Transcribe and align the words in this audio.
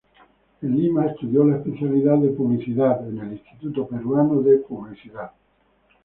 En 0.63 0.75
Lima 0.77 1.05
estudió 1.05 1.45
la 1.45 1.57
especialidad 1.57 2.17
de 2.17 2.29
publicidad 2.29 3.07
en 3.07 3.19
el 3.19 3.33
Instituto 3.33 3.85
Peruano 3.87 4.41
de 4.41 4.57
Publicidad. 4.57 5.29